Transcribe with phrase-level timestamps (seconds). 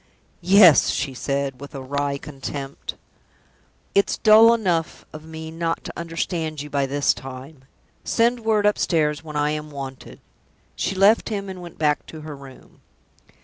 [0.41, 2.95] "Yes," she said, with a weary contempt.
[3.93, 7.65] "It's dull enough of me not to understand you by this time.
[8.03, 10.19] Send word upstairs when I am wanted."
[10.75, 12.81] She left him, and went back to her room.